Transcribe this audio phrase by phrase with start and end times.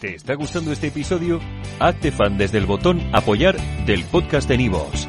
[0.00, 1.40] ¿Te está gustando este episodio?
[1.80, 5.08] Hazte fan desde el botón Apoyar del podcast de Nivos.